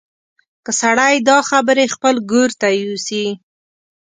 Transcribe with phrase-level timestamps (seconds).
[0.65, 3.25] که سړی دا خبرې خپل ګور ته یوسي.